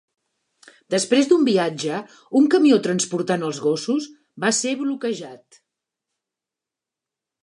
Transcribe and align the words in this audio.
Després 0.93 1.27
d'un 1.31 1.43
viatge, 1.49 1.99
un 2.39 2.47
camió 2.55 2.79
transportant 2.87 3.45
els 3.49 3.59
gossos 3.65 4.07
va 4.45 4.53
ser 4.61 4.75
bloquejat. 4.81 5.61